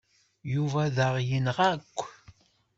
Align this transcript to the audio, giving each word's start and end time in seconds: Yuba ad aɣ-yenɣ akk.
Yuba 0.53 0.79
ad 0.87 0.97
aɣ-yenɣ 1.07 1.57
akk. 1.71 1.97